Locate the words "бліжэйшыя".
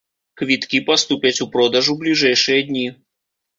2.01-2.67